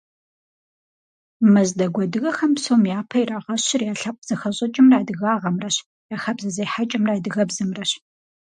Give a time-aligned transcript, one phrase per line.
[1.53, 5.75] Мэздэгу адыгэхэм псом япэ ирагъэщыр я лъэпкъ зэхэщӏыкӏымрэ адыгагъэмрэщ,
[6.13, 7.91] я хабзэ зехьэкӏэмрэ адыгэбзэмрэщ.